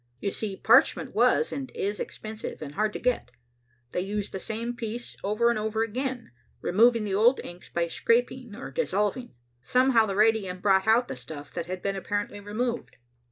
[0.19, 3.29] You see parchment was and is expensive, and hard to get.
[3.91, 8.55] They used the same piece over and over again, removing the old inks by scraping
[8.55, 9.35] or dissolving.
[9.61, 12.95] Somehow the radium brought out the stuff that had been apparently removed.